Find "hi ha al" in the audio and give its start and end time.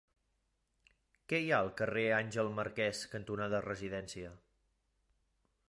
1.43-1.69